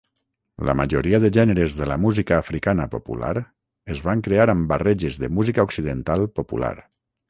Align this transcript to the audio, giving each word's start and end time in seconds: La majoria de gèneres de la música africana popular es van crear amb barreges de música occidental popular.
La 0.69 0.73
majoria 0.79 1.19
de 1.25 1.29
gèneres 1.35 1.75
de 1.81 1.89
la 1.91 1.99
música 2.07 2.41
africana 2.45 2.89
popular 2.97 3.31
es 3.97 4.05
van 4.09 4.27
crear 4.31 4.51
amb 4.59 4.69
barreges 4.75 5.25
de 5.25 5.35
música 5.39 5.71
occidental 5.71 6.31
popular. 6.43 6.79